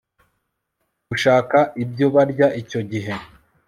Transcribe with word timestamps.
gushaka 1.09 1.57
ibyo 1.83 2.07
barya 2.15 2.47
icyo 2.61 2.79
gihe 2.91 3.13